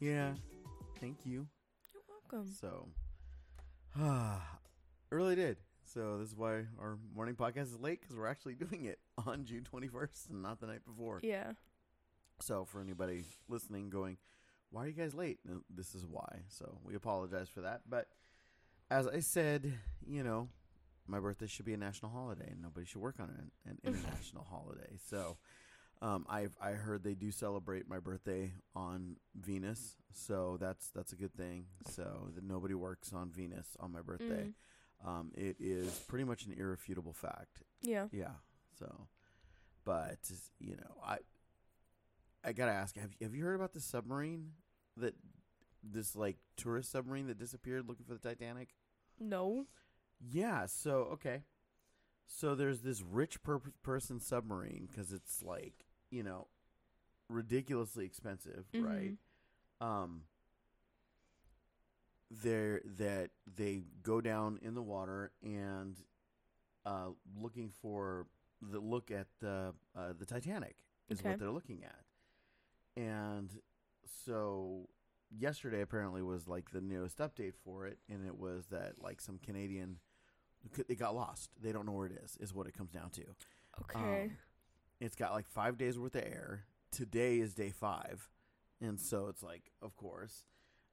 [0.00, 0.34] Yeah.
[1.00, 1.46] Thank you.
[1.92, 2.52] You're welcome.
[2.60, 2.88] So,
[5.10, 5.56] early did.
[5.84, 9.44] So this is why our morning podcast is late because we're actually doing it on
[9.44, 11.20] June 21st and not the night before.
[11.22, 11.52] Yeah.
[12.40, 14.18] So for anybody listening, going,
[14.70, 15.38] why are you guys late?
[15.74, 16.40] This is why.
[16.48, 17.82] So we apologize for that.
[17.88, 18.08] But
[18.90, 19.72] as I said,
[20.06, 20.48] you know,
[21.06, 24.44] my birthday should be a national holiday, and nobody should work on an, an international
[24.44, 24.98] holiday.
[25.08, 25.38] So
[26.02, 31.16] um, I I heard they do celebrate my birthday on Venus, so that's that's a
[31.16, 31.66] good thing.
[31.90, 34.52] So that nobody works on Venus on my birthday.
[35.04, 37.62] Um, it is pretty much an irrefutable fact.
[37.82, 38.06] Yeah.
[38.12, 38.32] Yeah.
[38.78, 39.08] So,
[39.84, 40.18] but
[40.58, 41.18] you know, I
[42.44, 44.52] I gotta ask: Have Have you heard about the submarine
[44.96, 45.14] that
[45.82, 48.74] this like tourist submarine that disappeared looking for the Titanic?
[49.18, 49.66] No.
[50.20, 50.66] Yeah.
[50.66, 51.42] So okay.
[52.26, 56.46] So there's this rich per- person submarine because it's like you know
[57.28, 58.84] ridiculously expensive, Mhm.
[58.84, 59.16] right?
[59.80, 60.24] Um.
[62.28, 65.96] There that they go down in the water and
[66.84, 68.26] uh, looking for
[68.60, 70.76] the look at the uh, the Titanic
[71.08, 71.30] is Okay.
[71.30, 72.04] what they're looking at,
[73.00, 73.60] and
[74.24, 74.88] so
[75.30, 79.38] yesterday apparently was like the newest update for it, and it was that like some
[79.38, 80.00] Canadian
[80.88, 81.50] it got lost.
[81.62, 82.36] They don't know where it is.
[82.40, 83.22] Is what it comes down to.
[83.82, 84.24] Okay.
[84.24, 84.36] Um,
[85.00, 86.64] it's got like five days worth of air.
[86.90, 88.28] Today is day five,
[88.80, 90.44] and so it's like, of course.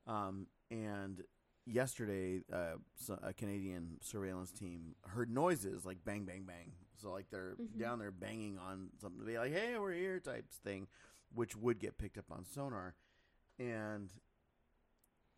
[0.07, 1.23] Um, and
[1.65, 6.73] yesterday, uh, so a Canadian surveillance team heard noises like bang, bang, bang.
[7.01, 7.79] So like they're Mhm.
[7.79, 10.87] down there banging on something to be like, "Hey, we're here," types thing,
[11.33, 12.95] which would get picked up on sonar,
[13.59, 14.11] and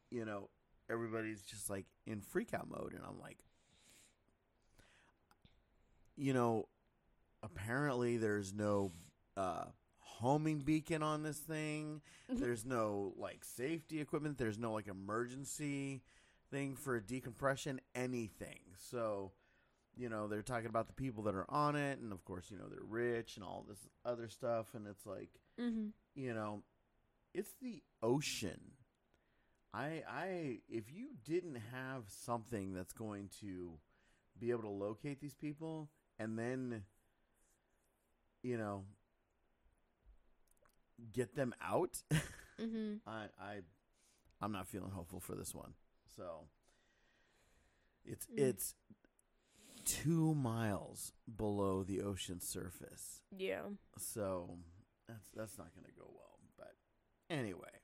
[0.10, 0.50] you know
[0.90, 3.44] everybody's just like in freak out mode, and I'm like,
[6.16, 6.68] you know,
[7.46, 8.92] apparently there's no
[9.38, 9.66] uh,
[10.00, 12.02] homing beacon on this thing.
[12.28, 14.38] There's no like safety equipment.
[14.38, 16.02] There's no like emergency
[16.52, 17.80] thing for decompression.
[17.94, 18.60] Anything.
[18.78, 19.32] So,
[19.96, 22.58] you know, they're talking about the people that are on it, and of course, you
[22.58, 24.74] know, they're rich and all this other stuff.
[24.74, 25.30] And it's like,
[25.60, 25.88] mm-hmm.
[26.16, 26.64] you know,
[27.34, 28.60] it's the ocean.
[29.74, 33.74] I I if you didn't have something that's going to
[34.40, 35.90] be able to locate these people
[36.20, 36.84] and then
[38.46, 38.84] you know
[41.14, 42.02] get them out,
[42.62, 42.96] Mm-hmm.
[43.06, 43.56] I I
[44.40, 45.74] I'm not feeling hopeful for this one.
[46.16, 46.48] So
[48.06, 48.40] it's Mm.
[48.40, 48.76] it's
[49.84, 53.22] 2 miles below the ocean surface.
[53.38, 53.64] Yeah.
[53.98, 54.58] So
[55.08, 56.40] that's that's not going to go well.
[56.58, 56.76] But
[57.30, 57.82] anyway,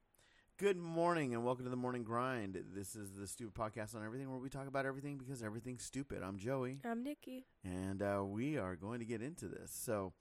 [0.57, 2.57] good morning and welcome to the morning grind.
[2.73, 6.23] This is the stupid podcast on everything where we talk about everything because everything's stupid.
[6.23, 7.43] I'm Joey, I'm Niki.
[7.65, 9.71] and uh, we are going to get into this.
[9.73, 10.13] So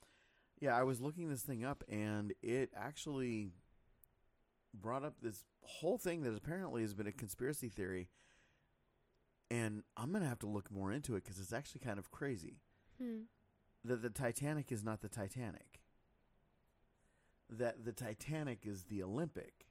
[0.61, 3.51] yeah, I was looking this thing up, and it actually
[4.75, 8.09] brought up this whole thing that apparently has been a conspiracy theory.
[9.51, 12.61] And I'm gonna have to look more into it because it's actually kind of crazy
[12.99, 13.23] Hmm.
[13.85, 15.81] that the Titanic is not the Titanic.
[17.49, 19.67] That the Titanic is the Olympic.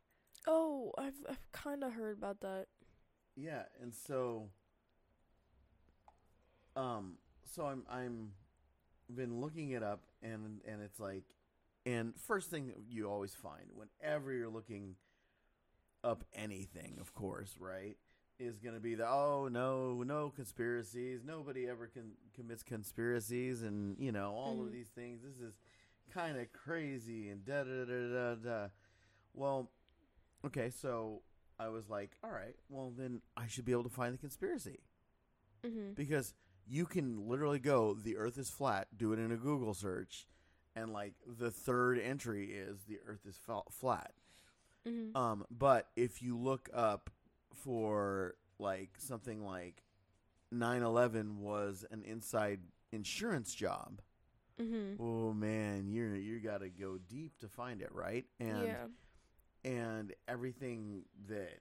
[0.48, 2.68] Oh, I've I've kind of heard about that.
[3.38, 4.50] Yeah, and so
[6.76, 8.34] um so I'm I'm
[9.16, 11.24] been looking it up and and it's like
[11.86, 14.96] and first thing that you always find whenever you're looking
[16.04, 17.98] up anything, of course, right?
[18.40, 23.98] Is going to be the oh no no conspiracies nobody ever con- commits conspiracies and
[24.00, 24.72] you know all of Mhm.
[24.72, 25.58] these things this is
[26.14, 28.68] kind of crazy and da da da da da
[29.34, 29.70] well
[30.46, 31.22] okay so
[31.60, 34.80] I was like all right well then I should be able to find the conspiracy
[35.66, 35.92] Mm-hmm.
[35.96, 36.34] because
[36.70, 40.28] you can literally go the earth is flat do it in a google search
[40.76, 43.40] and like the third entry is the earth is
[43.72, 44.12] flat
[44.88, 45.16] Mm-hmm.
[45.16, 47.10] um but if you look up
[47.54, 49.84] for like something like
[50.54, 52.62] 9/11 was an inside
[52.94, 54.02] insurance job
[54.60, 55.02] mm-hmm.
[55.02, 59.70] oh man you're you got to go deep to find it right and yeah.
[59.70, 61.60] and everything that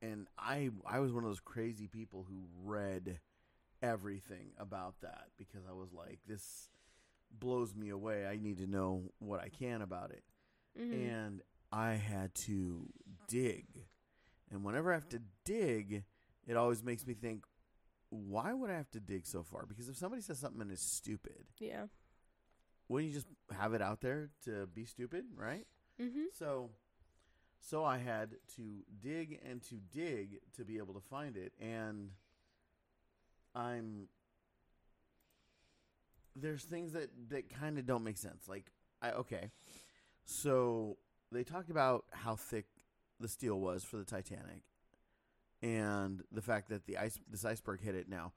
[0.00, 3.20] and I I was one of those crazy people who read
[3.82, 6.68] everything about that because I was like this
[7.38, 8.26] blows me away.
[8.26, 10.22] I need to know what I can about it.
[10.78, 11.08] Mm-hmm.
[11.08, 11.42] And
[11.72, 12.88] I had to
[13.28, 13.66] dig.
[14.50, 16.04] And whenever I have to dig,
[16.46, 17.44] it always makes me think
[18.10, 19.66] why would I have to dig so far?
[19.66, 21.86] Because if somebody says something and is stupid, yeah.
[22.88, 25.66] wouldn't you just have it out there to be stupid, right?
[26.00, 26.26] Mm-hmm.
[26.32, 26.70] So,
[27.60, 32.10] so I had to dig and to dig to be able to find it, and
[33.56, 34.08] I'm
[36.36, 38.48] there's things that that kind of don't make sense.
[38.48, 38.70] Like,
[39.00, 39.50] I okay,
[40.24, 40.98] so
[41.32, 42.66] they talked about how thick
[43.18, 44.62] the steel was for the Titanic,
[45.62, 48.08] and the fact that the ice this iceberg hit it.
[48.08, 48.32] Now,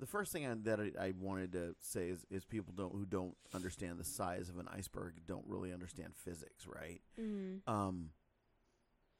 [0.00, 3.04] the first thing I, that I, I wanted to say is, is people don't who
[3.04, 7.02] don't understand the size of an iceberg don't really understand physics, right?
[7.20, 7.60] Mm.
[7.66, 8.10] Um,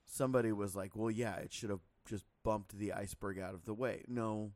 [0.07, 3.75] somebody was like, "Well, yeah, it should have just bumped the iceberg out of the
[3.75, 4.53] way." No,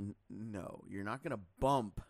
[0.00, 2.00] N- no, you're not going to bump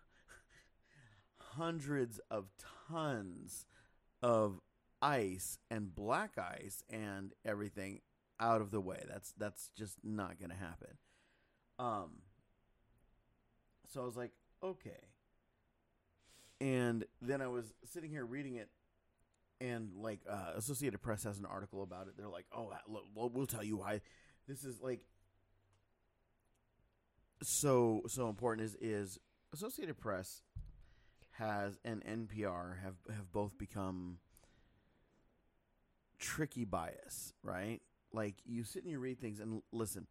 [1.38, 2.46] hundreds of
[2.88, 3.66] tons
[4.22, 4.60] of
[5.02, 8.00] ice and black ice and everything
[8.38, 9.02] out of the way.
[9.08, 10.96] That's that's just not going to happen.
[11.78, 12.22] Um
[13.92, 14.31] so I was like,
[14.62, 15.08] "Okay."
[16.60, 18.69] And then I was sitting here reading it
[19.60, 22.14] and like uh, Associated Press has an article about it.
[22.16, 22.72] They're like, "Oh,
[23.14, 24.00] we'll tell you why
[24.46, 25.00] this is like
[27.42, 29.19] so so important." Is is
[29.52, 30.42] Associated Press
[31.32, 34.19] has and NPR have have both become
[36.19, 37.81] tricky bias, right?
[38.12, 40.06] Like you sit and you read things and listen.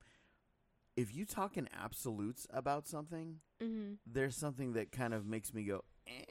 [0.96, 3.96] If you talk in absolutes about something, Mm-hmm.
[4.06, 6.24] there's something that kind of makes me go, eh,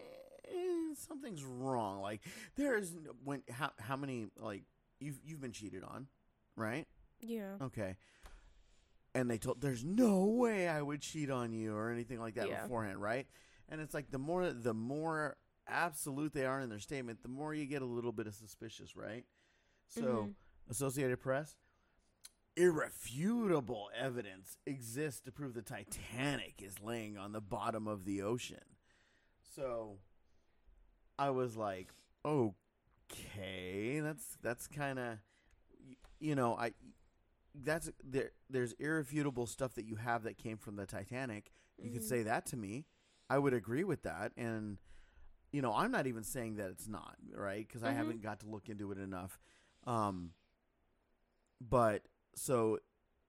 [0.96, 2.00] something's wrong.
[2.00, 2.22] Like
[2.56, 4.62] there's when how how many like
[4.98, 6.06] you've you've been cheated on,
[6.56, 6.86] right?
[7.20, 7.56] Yeah.
[7.60, 7.96] Okay.
[9.19, 12.47] And they told there's no way I would cheat on you or anything like that
[12.47, 12.62] Yeah.
[12.62, 13.26] beforehand, right?
[13.69, 15.37] And it's like the more the more
[15.67, 18.94] absolute they are in their statement, the more you get a little bit of suspicious,
[18.97, 19.25] right?
[19.88, 20.35] So Mhm.
[20.70, 21.56] Associated Press,
[22.56, 28.76] irrefutable evidence exists to prove the Titanic is laying on the bottom of the ocean.
[29.55, 29.99] So
[31.19, 31.88] I was like,
[32.25, 35.19] okay, that's that's kind of
[36.20, 36.73] you know, I
[37.62, 41.50] that's there there's irrefutable stuff that you have that came from the Titanic.
[41.78, 42.08] You could Mhm.
[42.08, 42.87] say that to me.
[43.31, 44.78] I would agree with that and
[45.50, 47.66] you know, I'm not even saying that it's not, right?
[47.69, 47.96] Cuz I Mhm.
[47.96, 49.38] haven't got to look into it enough.
[49.84, 50.34] Um
[51.60, 52.78] but so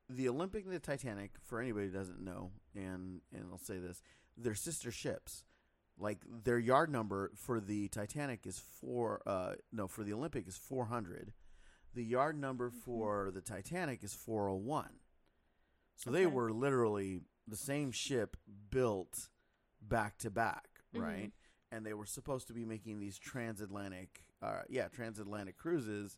[0.10, 4.02] the Olympic and the Titanic, for anybody who doesn't know, and and I'll say this,
[4.38, 5.46] they're sister ships.
[5.98, 9.22] Like their yard number for the Titanic is four.
[9.26, 11.34] Uh, no, for the Olympic is four hundred.
[11.96, 15.00] The yard number for the Titanic is four hundred one.
[15.96, 18.38] So they were literally the same ship
[18.70, 19.30] built
[19.82, 21.02] back to back, Mhm.
[21.02, 21.34] right?
[21.72, 26.18] And they were supposed to be making these transatlantic, uh, yeah, transatlantic cruises,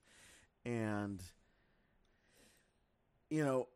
[0.66, 1.24] and
[3.30, 3.70] you know,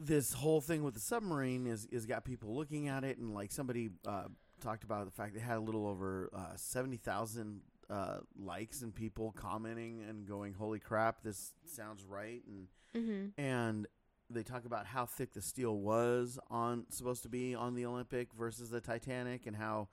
[0.00, 3.52] this whole thing with the submarine is is got people looking at it, and like
[3.52, 4.24] somebody uh,
[4.60, 8.94] talked about the fact they had a little over uh, seventy thousand uh, likes and
[8.94, 13.40] people commenting and going, "Holy crap, this sounds right!" and Mm-hmm.
[13.40, 13.86] and
[14.30, 18.32] they talk about how thick the steel was on supposed to be on the Olympic
[18.32, 19.88] versus the Titanic, and how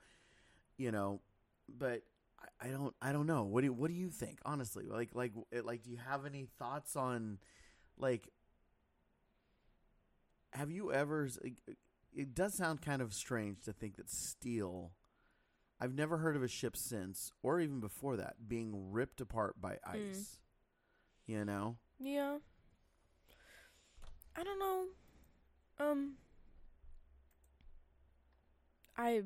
[0.76, 1.20] you know,
[1.68, 1.94] but.
[1.94, 1.98] I-
[2.60, 2.94] I don't.
[3.00, 3.44] I don't know.
[3.44, 4.40] What do you, What do you think?
[4.44, 5.32] Honestly, like, like,
[5.64, 7.38] like, do you have any thoughts on,
[7.98, 8.28] like,
[10.52, 11.28] have you ever
[12.14, 14.90] it does sound kind of strange to think that steel
[15.82, 19.78] I've never heard of a ship since or even before that being ripped apart by
[19.84, 20.38] ice.
[21.26, 21.76] You know?
[21.98, 22.38] Yeah.
[24.36, 24.84] I don't know.
[25.80, 26.12] Um.
[28.96, 29.22] I.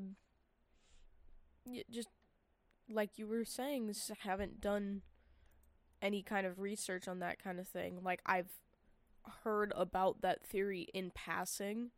[1.65, 2.07] y- just
[2.89, 5.01] like you were saying, haven't done
[6.01, 7.99] any kind of research on that kind of thing.
[8.01, 8.49] Like I've
[9.43, 11.91] heard about that theory in passing,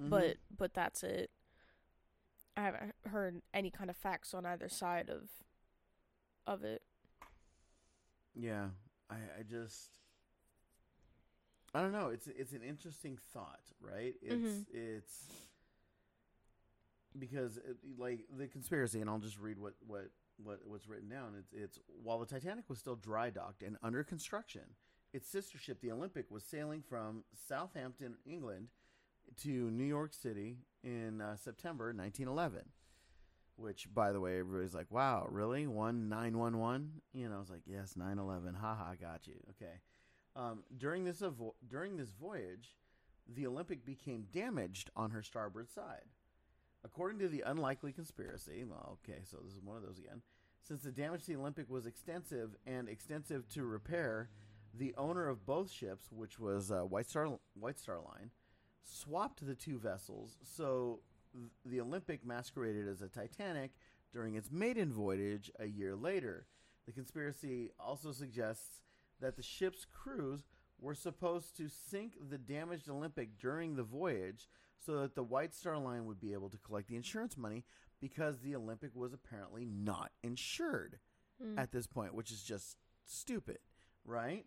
[0.00, 0.10] Mhm.
[0.10, 1.30] but but that's it.
[2.56, 5.28] I haven't heard any kind of facts on either side of
[6.46, 6.82] of it.
[8.34, 8.66] yeah,
[9.10, 9.90] I I just
[11.74, 12.08] I don't know.
[12.08, 14.14] It's it's an interesting thought, right?
[14.22, 14.66] It's Mhm.
[14.72, 15.30] it's
[17.18, 21.34] because it, like the conspiracy, and I'll just read what what what what's written down.
[21.38, 24.62] It's it's while the Titanic was still dry docked and under construction,
[25.12, 28.68] its sister ship, the Olympic, was sailing from Southampton, England,
[29.42, 32.62] to New York City in uh, September 1911.
[33.56, 35.68] Which, by the way, everybody's like, "Wow, really?
[35.68, 38.54] One nine one one?" You know, I was like, "Yes, nine eleven.
[38.54, 39.74] Haha, got you." Okay.
[40.34, 42.76] Um, during this avo- during this voyage,
[43.32, 46.06] the Olympic became damaged on her starboard side.
[46.84, 50.22] According to the unlikely conspiracy, well, okay, so this is one of those again.
[50.62, 54.30] Since the damage to the Olympic was extensive and extensive to repair,
[54.72, 58.30] the owner of both ships, which was uh, White Star White Star Line,
[58.84, 60.36] swapped the two vessels.
[60.42, 61.00] So
[61.32, 63.72] th- the Olympic masqueraded as a Titanic
[64.12, 66.46] during its maiden voyage a year later.
[66.86, 68.82] The conspiracy also suggests
[69.20, 70.44] that the ship's crews
[70.80, 74.48] were supposed to sink the damaged Olympic during the voyage
[74.78, 77.64] so that the White Star Line would be able to collect the insurance money
[78.00, 80.98] because the Olympic was apparently not insured
[81.42, 81.58] Mm.
[81.58, 83.58] at this point, which is just stupid,
[84.04, 84.46] right?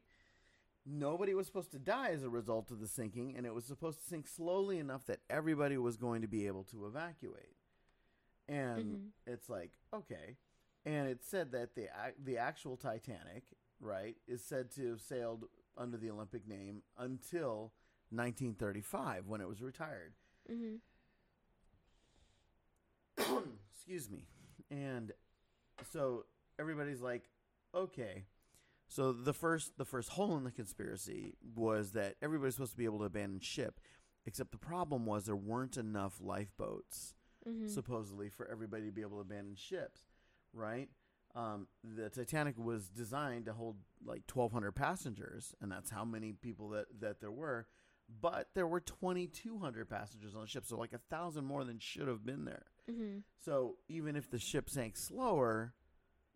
[0.90, 4.00] Nobody was supposed to die as a result of the sinking, and it was supposed
[4.00, 7.56] to sink slowly enough that everybody was going to be able to evacuate.
[8.48, 9.12] And Mhm.
[9.26, 10.38] it's like, okay.
[10.86, 13.44] And it said that the the actual Titanic,
[13.82, 17.74] right, is said to have sailed under the Olympic name until
[18.10, 20.14] 1935 when it was retired.
[20.50, 20.80] Mhm.
[23.74, 24.26] Excuse me.
[24.72, 25.12] And
[25.92, 26.26] so
[26.58, 27.30] everybody's like,
[27.74, 28.26] okay.
[28.88, 32.86] So the first the first hole in the conspiracy was that everybody's supposed to be
[32.86, 33.80] able to abandon ship,
[34.26, 37.14] except the problem was there weren't enough lifeboats
[37.48, 37.70] Mhm.
[37.70, 40.02] supposedly for everybody to be able to abandon ships,
[40.54, 40.90] right?
[41.36, 46.70] Um, the Titanic was designed to hold like 1,200 passengers, and that's how many people
[46.70, 47.68] that, that there were.
[48.10, 52.08] But there were 2,200 passengers on the ship, so like a thousand more than should
[52.08, 52.66] have been there.
[52.90, 53.24] Mhm.
[53.40, 55.74] So even if the ship sank slower,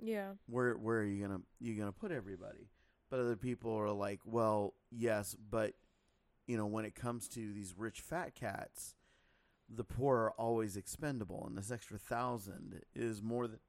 [0.02, 0.32] Yeah.
[0.48, 2.70] where where are you gonna you gonna put everybody?
[3.10, 5.74] But other people are like, well, yes, but
[6.48, 8.96] you know when it comes to these rich fat cats,
[9.70, 13.60] the poor are always expendable, and this extra thousand is more than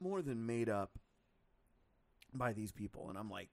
[0.00, 0.98] more than made up
[2.32, 3.08] by these people.
[3.08, 3.50] And I'm like,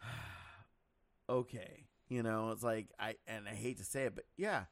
[1.28, 4.64] okay, you know, it's like I and I hate to say it, but yeah,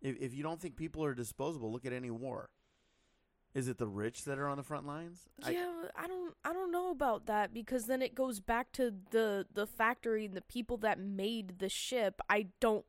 [0.00, 2.50] if if you don't think people are disposable, look at any war.
[3.54, 5.28] Is it the rich that are on the front lines?
[5.46, 8.94] Yeah, but I don't I don't know about that because then it goes back to
[9.10, 12.20] the the factory and the people that made the ship.
[12.30, 12.86] I don't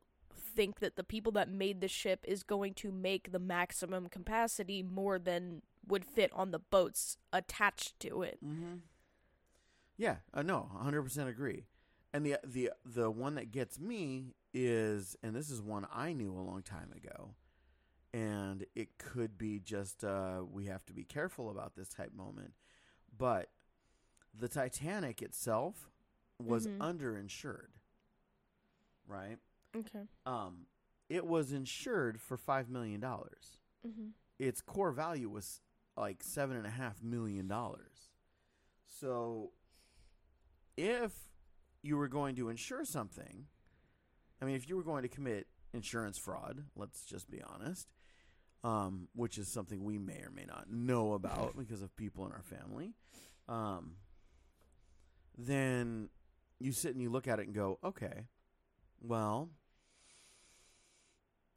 [0.55, 4.83] think that the people that made the ship is going to make the maximum capacity
[4.83, 8.37] more than would fit on the boats attached to it.
[8.43, 8.75] Mm-hmm.
[9.97, 11.65] Yeah, uh, no, hundred percent agree.
[12.13, 16.31] And the the the one that gets me is, and this is one I knew
[16.31, 17.35] a long time ago,
[18.13, 22.53] and it could be just uh, we have to be careful about this type moment,
[23.17, 23.49] but
[24.33, 25.89] the Titanic itself
[26.39, 26.77] was Mhm.
[26.79, 27.69] underinsured,
[29.07, 29.37] right?
[29.75, 30.07] Okay.
[30.25, 30.67] Um,
[31.09, 34.09] it was insured for five million dollars Mm-hmm.
[34.39, 35.59] its core value was
[35.97, 38.11] like seven and a half million dollars.
[38.87, 39.51] So,
[40.77, 41.11] if
[41.81, 43.47] you were going to insure something,
[44.41, 47.89] I mean, if you were going to commit insurance fraud, let's just be honest,
[48.63, 52.31] um, which is something we may or may not know about because of people in
[52.31, 52.93] our family,
[53.47, 53.93] um,
[55.37, 56.09] then
[56.59, 58.27] you sit and you look at it and go, okay,
[59.01, 59.49] well,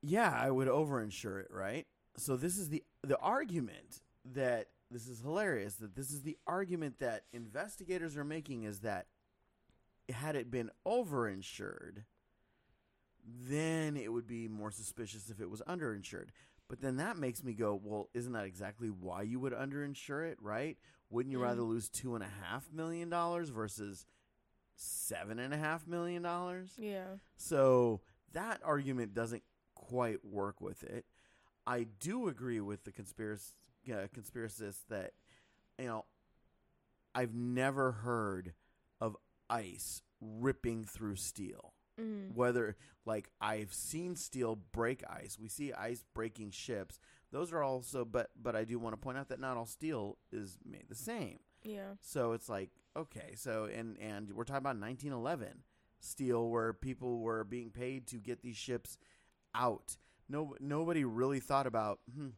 [0.02, 1.86] yeah, I would overinsure it, right?
[2.16, 4.00] So this is the the argument
[4.32, 9.06] that this is hilarious that this is the argument that investigators are making is that
[10.08, 12.04] had it been overinsured,
[13.24, 16.28] then it would be more suspicious if it was underinsured.
[16.68, 20.38] But then that makes me go, well, isn't that exactly why you would underinsure it,
[20.40, 20.76] right?
[21.10, 21.42] Wouldn't you Mm.
[21.42, 24.04] rather lose two and a half million dollars versus
[24.74, 26.72] seven and a half million dollars?
[26.76, 27.18] Yeah.
[27.36, 28.00] So
[28.32, 29.44] that argument doesn't
[29.74, 31.06] quite work with it.
[31.66, 33.52] I do agree with the conspiracy
[33.88, 35.12] uh, conspiracists that
[35.78, 36.04] you know
[37.14, 38.54] I've never heard
[39.00, 39.16] of
[39.48, 41.72] ice ripping through steel.
[42.00, 42.34] Mm.
[42.34, 46.98] Whether like I've seen steel break ice, we see ice breaking ships.
[47.32, 50.18] Those are also, but but I do want to point out that not all steel
[50.32, 51.38] is made the same.
[51.62, 51.94] Yeah.
[52.00, 55.62] So it's like okay, so and and we're talking about 1911
[56.00, 58.98] steel, where people were being paid to get these ships
[59.54, 59.96] out.
[60.28, 62.28] No, nobody really thought about, hmm,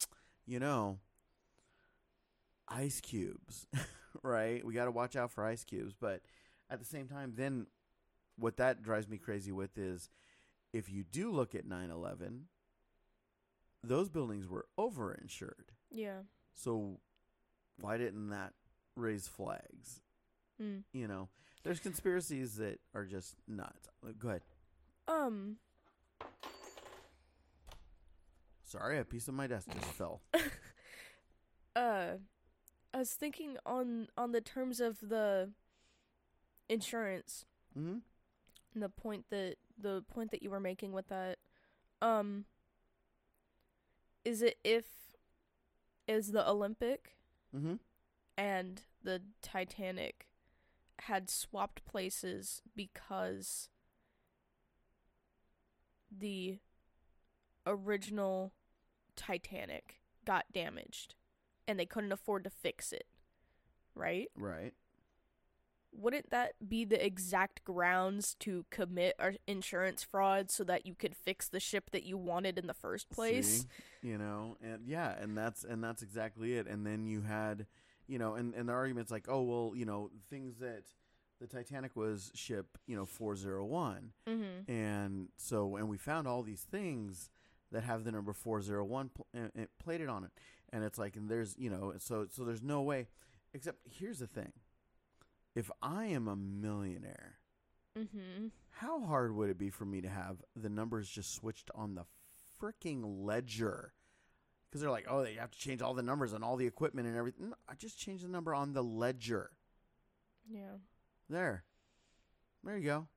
[0.47, 0.99] you know,
[2.69, 3.67] ice cubes,
[4.23, 4.65] right?
[4.65, 6.23] We got to watch out for ice cubes, but
[6.71, 7.67] at the same time, then
[8.39, 10.09] what that drives me crazy with is
[10.73, 12.45] if you do look at 9/11,
[13.83, 15.71] those buildings were overinsured.
[15.91, 16.23] Yeah.
[16.55, 17.01] So
[17.81, 18.55] why didn't that
[18.97, 20.01] raise flags?
[20.61, 20.85] Mm.
[20.93, 21.29] You know,
[21.65, 23.89] there's conspiracies that are just nuts.
[24.19, 24.43] Go ahead.
[25.07, 25.57] Um.
[28.63, 30.21] Sorry, a piece of my desk just fell.
[31.77, 32.17] uh
[32.93, 35.51] I was thinking on on the terms of the
[36.69, 37.47] insurance
[37.79, 37.99] Mm-hmm.
[38.79, 41.39] And the point that the point that you were making with that
[42.01, 42.45] um
[44.25, 44.85] is it if
[46.07, 47.17] is the Olympic
[47.57, 47.75] Mm-hmm.
[48.37, 50.29] and the Titanic
[51.01, 53.71] had swapped places because
[56.15, 56.59] the
[57.67, 58.53] original
[59.17, 61.15] Titanic got damaged
[61.67, 63.07] and they couldn't afford to fix it.
[63.95, 64.29] Right?
[64.37, 64.75] Right.
[65.99, 71.49] Wouldn't that be the exact grounds to commit insurance fraud so that you could fix
[71.49, 73.63] the ship that you wanted in the first place?
[73.63, 74.09] See?
[74.09, 76.67] you know, and yeah, and that's and that's exactly it.
[76.67, 77.67] And then you had,
[78.07, 80.85] you know, and and the arguments like, oh well, you know, things that
[81.41, 84.13] the Titanic was ship, you know, 401.
[84.27, 84.69] Mhm.
[84.69, 87.31] And so, and we found all these things
[87.71, 90.31] that have the number 401 pl- and it plated on it.
[90.73, 93.07] And it's like, and there's, you know, so, so there's no way,
[93.55, 94.53] except here's the thing.
[95.59, 97.41] If I am a millionaire,
[97.97, 98.53] Mhm.
[98.71, 102.07] how hard would it be for me to have the numbers just switched on the
[102.61, 103.93] freaking ledger?
[104.67, 107.09] Because they're like, oh, they have to change all the numbers and all the equipment
[107.09, 107.49] and everything.
[107.51, 109.51] No, I just changed the number on the ledger.
[110.47, 110.79] Yeah.
[111.29, 111.65] There,
[112.63, 113.09] there you go.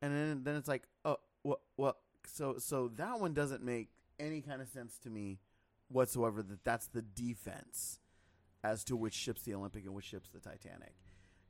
[0.00, 2.00] And then then it's like, oh, what, what?
[2.24, 5.38] So so that one doesn't make any kind of sense to me
[5.88, 6.42] whatsoever.
[6.42, 8.00] That that's the defense
[8.64, 10.94] as to which ship's the Olympic and which ship's the Titanic.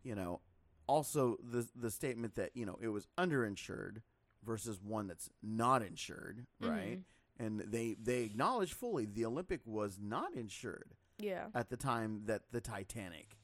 [0.02, 0.40] You know,
[0.86, 4.02] also the the statement that you know it was underinsured
[4.44, 6.98] versus one that's not insured, right?
[6.98, 7.04] Mhm.
[7.40, 11.48] And they they acknowledge fully the Olympic was not insured Yeah.
[11.54, 13.36] at the time that the Titanic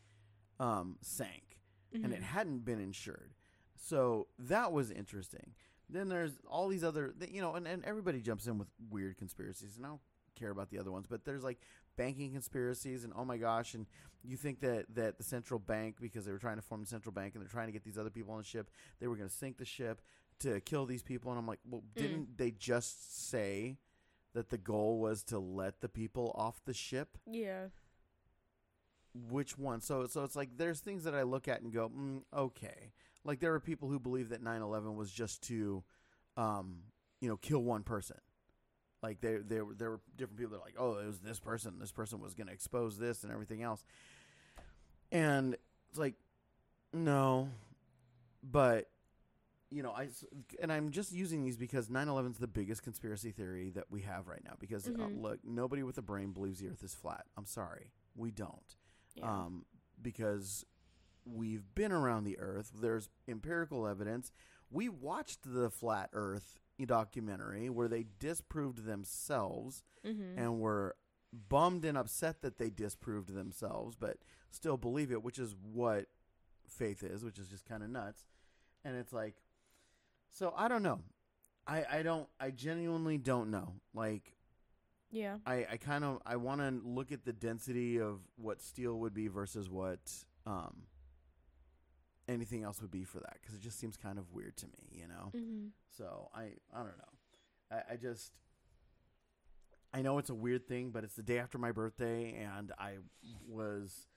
[0.61, 1.59] um, sank,
[1.93, 2.23] and it Mhm.
[2.23, 3.35] hadn't been insured.
[3.75, 5.55] So that was interesting.
[5.89, 9.17] Then there's all these other, th- you know, and, and everybody jumps in with weird
[9.19, 10.01] conspiracies, and I don't
[10.35, 11.59] care about the other ones, but there's like
[11.97, 13.87] banking conspiracies, and oh my gosh, and
[14.23, 17.13] you think that that the central bank, because they were trying to form the central
[17.13, 19.29] bank, and they're trying to get these other people on the ship, they were going
[19.29, 20.01] to sink the ship
[20.41, 23.79] to kill these people, and I'm like, well, didn't they just say
[24.35, 27.17] that the goal was to let the people off the ship?
[27.31, 27.67] Yeah.
[29.31, 32.21] which one so so it's like there's things that i look at and go mm,
[32.37, 32.93] okay
[33.25, 35.85] like there are people who believe that 9-11 was just to
[36.37, 36.79] um
[37.21, 38.17] you know kill one person
[39.05, 41.79] like there there there were different people that are like oh it was this person
[41.79, 43.85] this person was going to expose this and everything else
[45.13, 45.57] and
[45.91, 46.15] it's like
[46.93, 47.49] no
[48.43, 48.89] but
[49.71, 50.09] you know I
[50.63, 54.29] and i'm just using these because 9-11 is the biggest conspiracy theory that we have
[54.29, 55.21] right now because uh, Mhm.
[55.23, 58.77] look nobody with a brain believes the earth is flat i'm sorry we don't
[59.17, 59.31] Yeah.
[59.31, 59.65] um,
[60.01, 60.65] because
[61.27, 62.71] we've been around the Earth.
[62.79, 64.31] There's empirical evidence.
[64.71, 70.37] We watched the Flat Earth documentary where they disproved themselves mhm.
[70.37, 70.97] and were
[71.49, 74.19] bummed and upset that they disproved themselves, but
[74.51, 76.07] still believe it, which is what
[76.67, 78.25] faith is, which is just kind of nuts.
[78.85, 79.35] And it's like,
[80.31, 81.01] so I don't know.
[81.67, 83.75] I, I don't, I genuinely don't know.
[83.95, 84.35] Like,
[85.11, 85.37] yeah.
[85.47, 89.15] I, I kind of I want to look at the density of what steel would
[89.15, 90.01] be versus what
[90.45, 90.83] um
[92.29, 94.89] anything else would be for that because it just seems kind of weird to me,
[94.93, 95.31] you know.
[95.35, 95.71] Mhm.
[95.97, 97.13] So I I don't know.
[97.71, 98.33] I, I just
[99.93, 102.97] I know it's a weird thing, but it's the day after my birthday, and I
[103.47, 104.09] was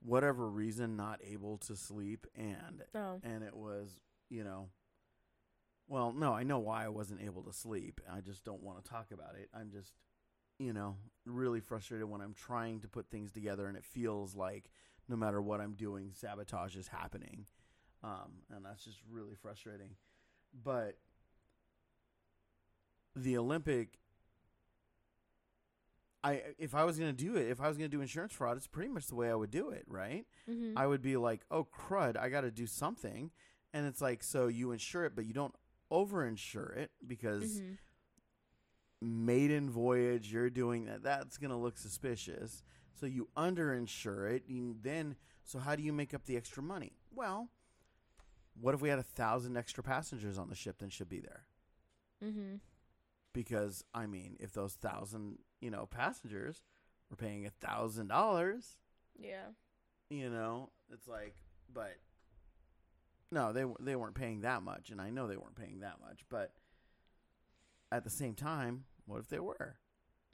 [0.00, 3.20] whatever reason not able to sleep, and Oh.
[3.22, 4.70] and it was you know
[5.88, 8.90] well no i know why i wasn't able to sleep i just don't want to
[8.90, 9.92] talk about it i'm just
[10.58, 14.68] you know really frustrated when i'm trying to put things together and it feels like
[15.08, 17.46] no matter what i'm doing sabotage is happening
[18.02, 19.96] um, and that's just really frustrating
[20.64, 20.96] but
[23.14, 23.98] the olympic
[26.24, 28.66] I if I was gonna do it, if I was gonna do insurance fraud, it's
[28.66, 30.26] pretty much the way I would do it, right?
[30.48, 30.72] Mhm.
[30.76, 33.30] I would be like, oh crud, I got to do something,
[33.72, 35.54] and it's like, so you insure it, but you don't
[35.88, 37.78] over insure it because Mhm.
[39.00, 41.02] maiden voyage, you're doing that.
[41.04, 42.64] That's gonna look suspicious.
[42.98, 46.62] So you under insure it, and then so how do you make up the extra
[46.62, 46.92] money?
[47.14, 47.48] Well,
[48.60, 51.46] what if we had a thousand extra passengers on the ship than should be there?
[52.22, 52.60] Mhm.
[53.32, 56.62] Because I mean, if those thousand, you know, passengers
[57.10, 58.78] were paying a thousand dollars,
[59.18, 59.52] Yeah.
[60.08, 61.34] you know it's like
[61.72, 61.96] but
[63.30, 66.24] no they they weren't paying that much and i know they weren't paying that much
[66.28, 66.54] but
[67.90, 69.76] at the same time what if they were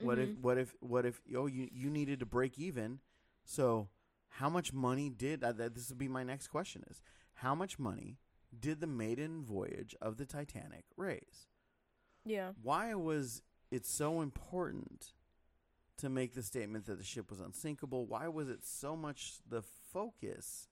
[0.03, 0.41] what if Mhm.
[0.41, 2.99] what if what if oh you you needed to break even
[3.45, 3.89] so
[4.29, 7.01] how much money did uh, this would be my next question is
[7.35, 8.17] how much money
[8.57, 11.47] did the maiden voyage of the titanic raise
[12.25, 12.53] Yeah.
[12.61, 15.13] why was it so important
[15.97, 18.07] to make the statement that the ship was unsinkable?
[18.07, 20.67] Why was it so much the focus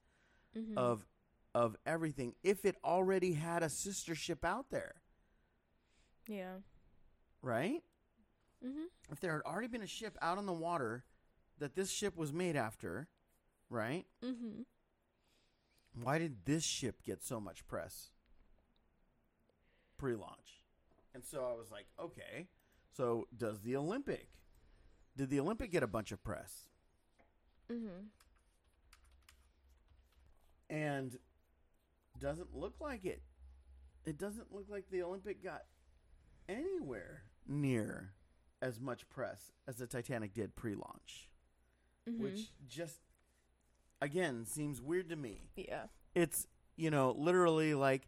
[0.55, 0.75] Mhm.
[0.77, 1.05] of
[1.53, 5.01] of everything if it already had a sister ship out there,
[6.27, 6.59] Yeah.
[7.41, 7.83] right?
[8.63, 8.87] Mhm.
[9.09, 11.03] If there had already been a ship out on the water
[11.57, 13.07] that this ship was made after,
[13.69, 14.07] right?
[14.21, 14.65] Mhm.
[15.93, 18.11] Why did this ship get so much press
[19.97, 20.63] pre-launch?
[21.13, 22.47] And so I was like, okay,
[22.91, 24.29] so does the Olympic?
[25.17, 26.67] Did the Olympic get a bunch of press?
[27.69, 28.07] Mm-hmm.
[30.69, 31.19] and
[32.19, 33.21] doesn't look like it.
[34.05, 35.65] It doesn't look like the Olympic got
[36.47, 38.13] anywhere near
[38.61, 41.29] as much press as the Titanic did pre-launch,
[42.07, 42.19] Mhm.
[42.19, 43.01] which just
[44.01, 45.49] again seems weird to me.
[45.55, 45.87] yeah.
[46.15, 46.47] It's
[46.77, 48.07] you know, literally like,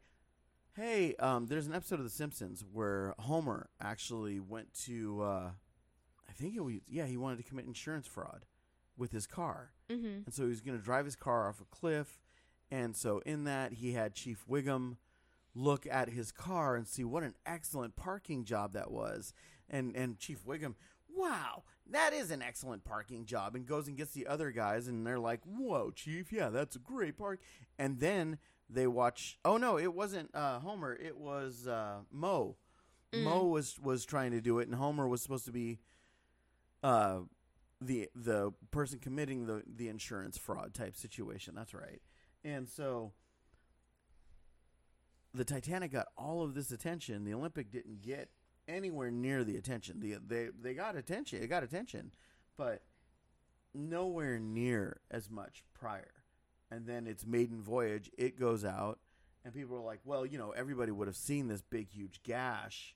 [0.76, 5.52] hey, um, there's an episode of The Simpsons where Homer actually went to, uh,
[6.28, 8.46] I think it was, yeah, he wanted to commit insurance fraud
[8.98, 9.74] with his car.
[9.90, 10.24] Mm-hmm.
[10.26, 12.20] And so he was going to drive his car off a cliff.
[12.72, 14.98] And so in that, he had Chief Wiggum
[15.54, 19.34] look at his car and see what an excellent parking job that was.
[19.70, 20.76] And and Chief Wiggum,
[21.16, 23.56] wow, that is an excellent parking job.
[23.56, 26.80] And goes and gets the other guys, and they're like, whoa, Chief, yeah, that's a
[26.80, 27.40] great park.
[27.78, 28.38] And then
[28.70, 29.38] they watch.
[29.44, 30.94] Oh no, it wasn't uh, Homer.
[30.94, 32.58] It was uh, Moe.
[33.12, 33.24] Mm.
[33.24, 35.80] Moe was was trying to do it, and Homer was supposed to be
[36.82, 37.20] uh,
[37.82, 41.54] the the person committing the the insurance fraud type situation.
[41.56, 42.02] That's right.
[42.44, 43.14] And so
[45.34, 47.24] the Titanic got all of this attention.
[47.24, 48.30] The Olympic didn't get
[48.68, 50.00] anywhere near the attention.
[50.00, 51.42] The they they got attention.
[51.44, 52.12] It got attention,
[52.58, 52.82] but
[53.74, 56.12] nowhere near as much prior.
[56.72, 59.00] And then its maiden voyage, it goes out,
[59.46, 62.96] and people are like, "Well, you know, everybody would have seen this big, huge gash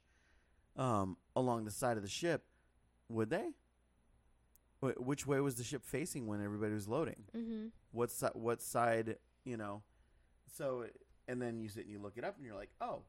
[0.75, 2.43] um, along the side of the ship,
[3.09, 3.51] would they?
[4.81, 7.23] Wh- Which way was the ship facing when everybody was loading?
[7.35, 7.67] Mm-hmm.
[7.91, 9.81] what si- what side you know
[10.57, 10.85] so
[11.27, 13.01] and then you sit and you look it up and you're like oh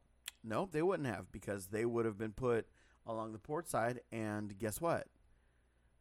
[0.44, 2.66] no they wouldn't have because they would have been put
[3.06, 5.06] along the port side and guess what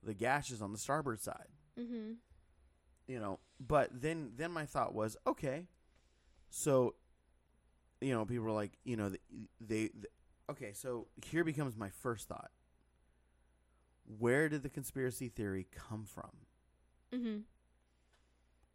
[0.03, 1.47] the gash is on the starboard side
[1.79, 2.13] Mm-hmm.
[3.07, 5.67] you know but then then my thought was okay
[6.49, 6.95] so
[8.01, 9.19] you know people were like you know they,
[9.59, 9.89] they,
[10.49, 12.51] okay so here becomes my first thought
[14.19, 16.31] where did the conspiracy theory come from
[17.13, 17.37] Mm-hmm.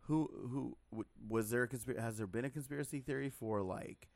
[0.06, 4.08] who who w- was there a conspiracy has there been a conspiracy theory for like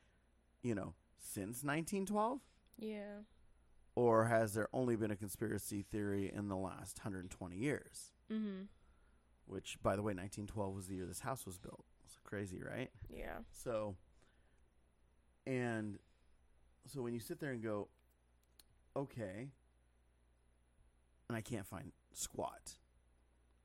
[0.63, 2.39] you know since 1912
[2.77, 3.21] Yeah.
[3.95, 8.63] or has there only been a conspiracy theory in the last 120 years Mm-hmm.
[9.45, 12.91] which by the way 1912 was the year this house was built it's crazy right
[13.09, 13.39] Yeah.
[13.51, 13.95] so
[15.45, 15.97] and
[16.85, 17.87] so when you sit there and go
[18.95, 19.49] okay
[21.29, 22.73] and i can't find squat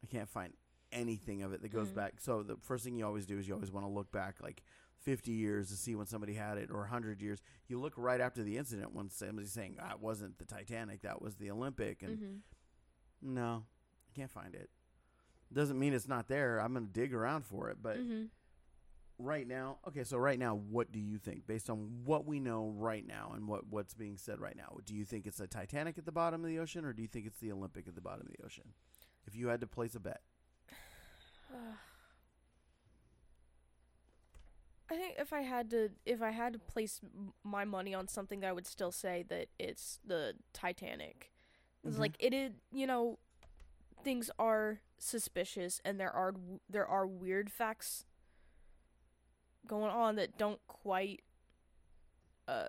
[0.02, 0.52] i can't find
[0.92, 1.94] anything of it that goes Mhm.
[1.94, 4.40] back so the first thing you always do is you always want to look back
[4.42, 4.62] like
[5.02, 7.40] 50 years to see when somebody had it or 100 years.
[7.68, 11.36] You look right after the incident when somebody's saying that wasn't the titanic that was
[11.36, 13.34] the olympic and Mm-hmm.
[13.34, 13.64] no
[14.08, 14.70] i can't find it.
[15.52, 16.58] Doesn't mean it's not there.
[16.58, 18.24] I'm gonna dig around for it but mm-hmm.
[19.18, 21.46] right now okay so right now what do you think?
[21.46, 24.94] Based on what we know right now and what what's being said right now do
[24.94, 27.26] you think it's the titanic at the bottom of the ocean or do you think
[27.26, 28.64] it's the olympic at the bottom of the ocean?
[29.26, 30.20] If you had to place a bet
[34.92, 37.00] I think if I had to, if I had to place
[37.44, 41.32] my money on something, I would still say that it's the Titanic.
[41.84, 42.00] It's Mhm.
[42.00, 43.18] like it is, you know,
[44.04, 46.34] things are suspicious, and there are
[46.68, 48.06] there are weird facts
[49.66, 51.22] going on that don't quite
[52.48, 52.68] uh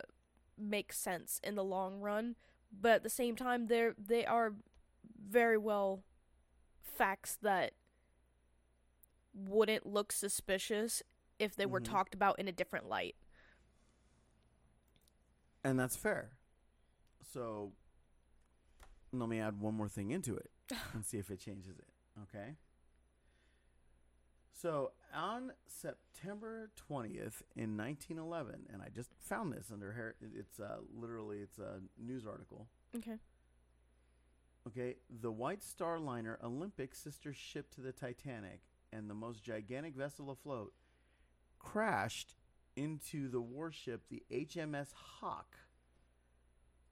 [0.58, 2.36] make sense in the long run.
[2.72, 4.54] But at the same time, they're they are
[5.28, 6.04] very well
[6.82, 7.74] facts that
[9.34, 11.02] wouldn't look suspicious
[11.44, 11.86] if they were Mhm.
[11.86, 13.16] talked about in a different light.
[15.66, 16.32] and that's fair
[17.22, 17.72] so
[19.14, 20.52] let me add one more thing into it
[20.94, 21.88] and see if it changes it
[22.22, 22.58] okay
[24.52, 30.80] so on september 20th in 1911 and i just found this under Her- it's uh,
[30.94, 33.18] literally it's a news article Okay.
[34.68, 38.62] Okay, the White Star Liner, Olympic sister ship to the Titanic
[38.94, 40.74] and the most gigantic vessel afloat,
[41.64, 42.36] crashed
[42.76, 45.58] into the warship, the HMS Hawk,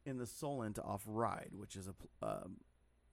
[0.05, 2.57] in the Solent off Ryde, which is a um,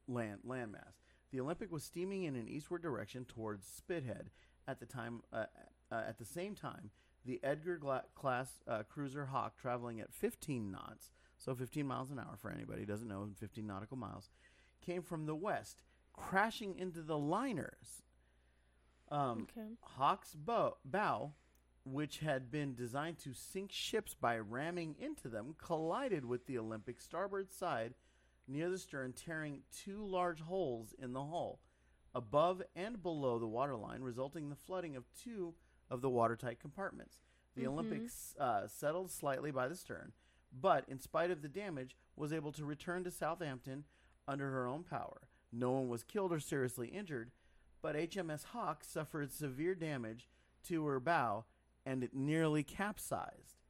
[0.06, 1.00] land landmass.
[1.30, 4.28] The Olympic was steaming in an eastward direction towards Spithead.
[4.66, 5.44] At the time, uh,
[5.90, 6.90] uh, at the same time,
[7.24, 12.18] the Edgar Gla- class uh, cruiser Hawk, traveling at 15 knots, so 15 miles an
[12.18, 14.30] hour for anybody who doesn't know, 15 nautical miles,
[14.84, 15.82] came from the west,
[16.14, 18.02] crashing into the liners.
[19.10, 19.68] Um, Okay.
[19.80, 21.32] Hawk's bow, bow,
[21.92, 27.01] which had been designed to sink ships by ramming into them, collided with the Olympic
[27.01, 27.94] starboard side
[28.46, 31.61] near the stern, tearing two large holes in the hull,
[32.14, 35.55] above and below the waterline, resulting in the flooding of two
[35.90, 37.20] of the watertight compartments.
[37.55, 37.68] The Mhm.
[37.68, 38.03] Olympic
[38.38, 40.12] uh, settled slightly by the stern,
[40.53, 43.85] but in spite of the damage, was able to return to Southampton
[44.27, 45.29] under her own power.
[45.53, 47.31] No one was killed or seriously injured,
[47.81, 50.29] but HMS Hawk suffered severe damage
[50.64, 51.44] to her bow
[51.88, 53.62] and it nearly capsized.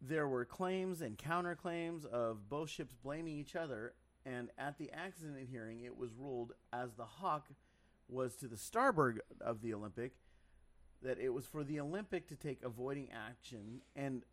[0.00, 3.94] There were claims and counterclaims of both ships blaming each other,
[4.26, 7.46] and at the accident hearing, it was ruled as the Hawk
[8.08, 10.14] was to the starboard of the Olympic,
[11.02, 14.24] that it was for the Olympic to take avoiding action and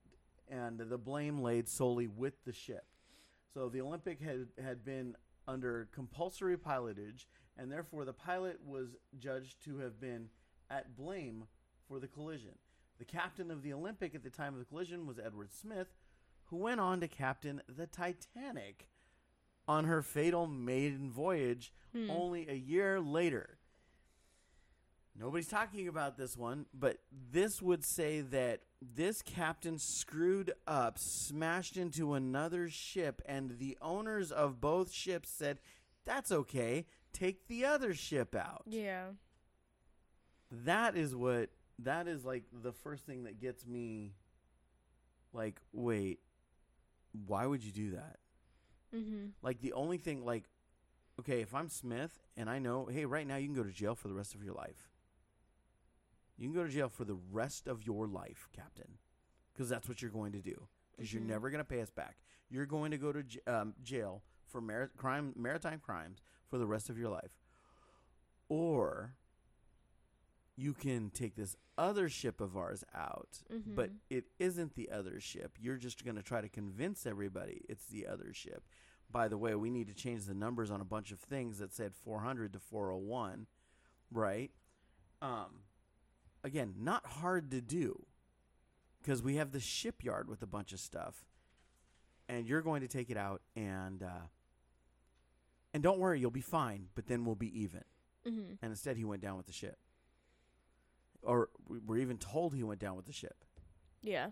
[0.50, 2.86] and the blame laid solely with the ship.
[3.54, 5.16] So the Olympic had had been
[5.48, 7.26] under compulsory pilotage
[7.58, 10.30] and therefore the pilot was judged to have been
[10.70, 11.46] at blame
[11.91, 12.51] for the collision.
[12.99, 15.88] The captain of the Olympic at the time of the collision was Edward Smith,
[16.45, 18.88] who went on to captain the Titanic
[19.67, 22.10] on her fatal maiden voyage Hmm.
[22.10, 23.58] only a year later.
[25.19, 31.75] Nobody's talking about this one, but this would say that this captain screwed up, smashed
[31.75, 35.60] into another ship, and the owners of both ships said,
[36.06, 38.63] That's okay, take the other ship out.
[38.65, 39.08] Yeah.
[40.49, 41.49] That is what,
[41.84, 44.13] that is like the first thing that gets me
[45.34, 46.20] like, wait,
[47.28, 48.17] why would you do that?
[48.96, 49.28] Mm-hmm.
[49.41, 50.44] Like the only thing, like,
[51.20, 53.96] okay, if I'm Smith and I know, hey, right now you can go to jail
[53.96, 54.89] for the rest of your life.
[56.38, 58.98] You can go to jail for the rest of your life, Captain,
[59.54, 60.67] because that's what you're going to do.
[60.96, 61.28] Because you're Mhm.
[61.28, 62.17] never going to pay us back.
[62.50, 66.65] You're going to go to j- um, jail for mar- crime, maritime crimes for the
[66.67, 67.32] rest of your life,
[68.50, 69.15] or
[70.62, 73.76] you can take this other ship of ours out Mm-hmm.
[73.76, 75.58] but it isn't the other ship.
[75.60, 78.63] You're just going to try to convince everybody it's the other ship.
[79.10, 81.74] By the way, we need to change the numbers on a bunch of things that
[81.74, 83.47] said 400 to 401,
[84.12, 84.52] right?
[85.21, 85.63] Um,
[86.43, 88.06] again, not hard to do
[89.02, 91.26] because we have the shipyard with a bunch of stuff,
[92.30, 94.28] and you're going to take it out and uh,
[95.74, 96.88] and don't worry, you'll be fine.
[96.95, 97.84] But then we'll be even.
[98.28, 98.54] mm-hmm.
[98.62, 99.78] And instead, he went down with the ship,
[101.23, 103.43] or we- we're even told he went down with the ship.
[104.01, 104.31] Yeah.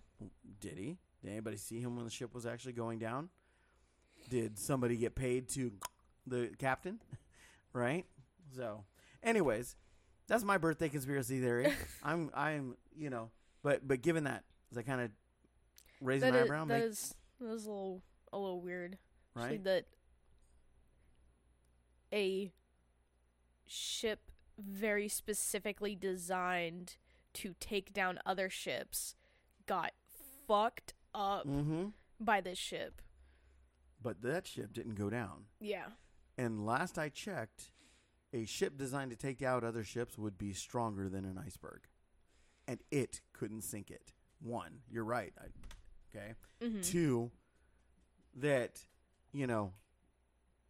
[0.59, 0.97] Did he?
[1.21, 3.29] Did anybody see him when the ship was actually going down?
[4.29, 5.71] Did somebody get paid to
[6.25, 6.99] the captain?
[7.73, 8.05] right?
[8.55, 8.83] So,
[9.21, 9.75] anyways,
[10.27, 11.73] that's my birthday conspiracy theory.
[12.03, 13.29] I'm, I'm, you know,
[13.63, 15.11] but but given that, does that kind of
[16.01, 16.65] raise That an eyebrow?
[16.65, 18.01] that is that is a little
[18.33, 18.97] a little weird.
[19.35, 19.63] Actually, right?
[19.63, 19.85] That
[22.13, 22.51] a
[23.67, 26.97] ship very specifically designed
[27.33, 29.15] to take down other ships
[29.65, 29.91] got
[30.47, 31.85] fucked up Mm-hmm.
[32.19, 33.01] by this ship.
[34.01, 35.45] But that ship didn't go down.
[35.59, 35.85] Yeah.
[36.37, 37.71] And last I checked,
[38.33, 41.81] a ship designed to take out other ships would be stronger than an iceberg.
[42.67, 44.13] And it couldn't sink it.
[44.41, 45.33] One, you're right.
[45.39, 45.45] I,
[46.17, 46.33] okay.
[46.63, 46.81] Mm-hmm.
[46.81, 47.31] Two,
[48.35, 48.79] that,
[49.33, 49.73] you know,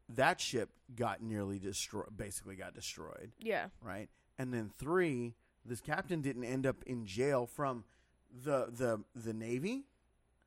[0.09, 3.67] that ship got nearly destroyed, basically got destroyed, Yeah.
[3.81, 4.09] right?
[4.37, 7.83] And then three, this captain didn't end up in jail from
[8.31, 9.85] the the the Navy.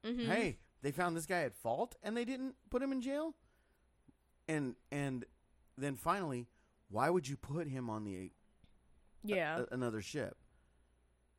[0.05, 0.27] Mm-hmm.
[0.31, 3.35] Hey, they found this guy at fault and they didn't put him in jail.
[4.49, 5.25] And and
[5.79, 6.49] then finally,
[6.89, 8.33] why would you put him on the
[9.23, 9.61] Yeah.
[9.71, 10.37] a- another ship?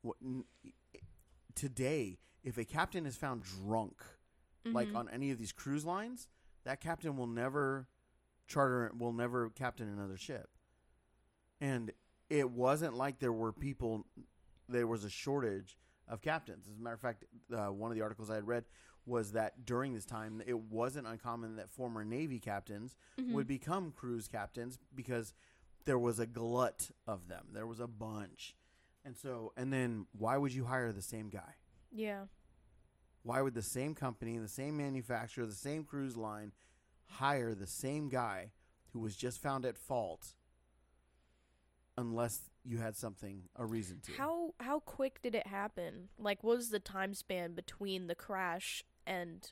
[0.02, 0.46] What, n-
[1.56, 4.02] today, if a captain is found drunk,
[4.66, 4.96] like Mhm.
[4.96, 6.28] on any of these cruise lines,
[6.64, 7.88] that captain will never
[8.48, 10.50] charter, will never captain another ship.
[11.62, 11.92] And
[12.30, 14.06] it wasn't like there were people,
[14.68, 15.78] there was a shortage
[16.08, 16.68] of captains.
[16.72, 17.26] As a matter of fact,
[17.56, 18.66] uh, one of the articles I had read
[19.06, 23.34] was that during this time, it wasn't uncommon that former Navy captains Mhm.
[23.34, 25.34] would become cruise captains because
[25.86, 27.50] there was a glut of them.
[27.52, 28.56] There was a bunch.
[29.04, 31.56] And so, and then why would you hire the same guy?
[31.92, 32.28] Yeah.
[33.24, 36.54] Why would the same company, the same manufacturer, the same cruise line
[37.14, 38.52] hire the same guy
[38.92, 40.36] who was just found at fault
[41.98, 44.14] unless you had something, a reason to?
[44.14, 46.10] How how quick did it happen?
[46.18, 49.52] Like, what was the time span between the crash and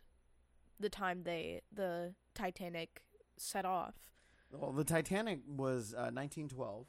[0.80, 3.02] the time they the Titanic
[3.38, 3.96] set off?
[4.52, 6.86] Well, the Titanic was uh, 1912.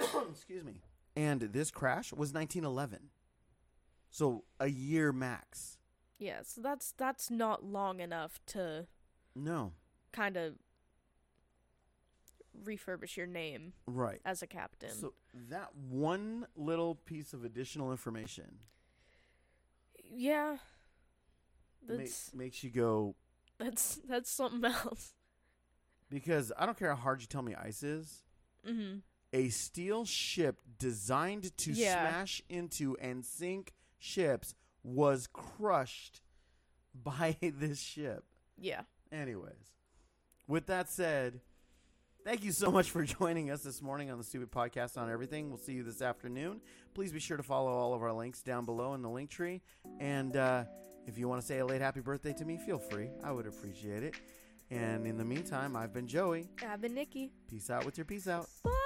[0.30, 0.82] Excuse me.
[1.16, 3.10] And this crash was 1911.
[4.10, 5.78] So a year max.
[6.20, 8.86] Yeah, so that's that's not long enough to
[9.34, 9.72] No.
[10.12, 10.54] kind of
[12.64, 14.20] refurbish your name Right.
[14.24, 14.90] as a captain.
[14.90, 15.14] So
[15.48, 18.60] that one little piece of additional information
[20.12, 20.56] yeah,
[21.88, 23.14] ma- that's makes you go
[23.58, 25.14] that's that's something else.
[26.10, 28.24] because I don't care how hard you tell me ice is.
[28.66, 28.96] hmm
[29.32, 31.92] A steel ship designed to Yeah.
[32.10, 36.20] smash into and sink ships was crushed
[36.94, 38.24] by this ship.
[38.58, 38.82] Yeah.
[39.12, 39.76] Anyways,
[40.46, 41.40] with that said,
[42.24, 45.48] thank you so much for joining us this morning on the Stupid Podcast on Everything.
[45.48, 46.60] We'll see you this afternoon.
[46.94, 49.62] Please be sure to follow all of our links down below in the link tree.
[49.98, 50.64] And uh,
[51.06, 53.10] if you want to say a late happy birthday to me, feel free.
[53.24, 54.14] I would appreciate it.
[54.70, 56.48] And in the meantime, I've been Joey.
[56.64, 57.30] I've been Niki.
[57.48, 58.48] Peace out with your peace out.
[58.62, 58.79] Bye.